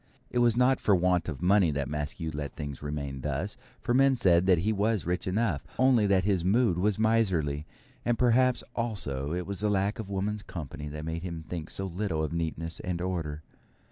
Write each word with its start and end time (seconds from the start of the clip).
It 0.31 0.39
was 0.39 0.57
not 0.57 0.79
for 0.79 0.95
want 0.95 1.29
of 1.29 1.43
money 1.43 1.69
that 1.69 1.87
Maskew 1.87 2.31
let 2.33 2.55
things 2.55 2.81
remain 2.81 3.21
thus, 3.21 3.55
for 3.79 3.93
men 3.93 4.15
said 4.15 4.47
that 4.47 4.57
he 4.57 4.73
was 4.73 5.05
rich 5.05 5.27
enough, 5.27 5.63
only 5.77 6.07
that 6.07 6.23
his 6.23 6.43
mood 6.43 6.79
was 6.79 6.97
miserly; 6.97 7.67
and 8.03 8.17
perhaps, 8.17 8.63
also, 8.75 9.31
it 9.31 9.45
was 9.45 9.59
the 9.59 9.69
lack 9.69 9.99
of 9.99 10.09
woman's 10.09 10.41
company 10.41 10.87
that 10.87 11.05
made 11.05 11.21
him 11.21 11.43
think 11.43 11.69
so 11.69 11.85
little 11.85 12.23
of 12.23 12.33
neatness 12.33 12.79
and 12.79 12.99
order. 12.99 13.43